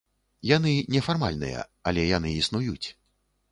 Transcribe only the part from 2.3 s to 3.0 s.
існуюць.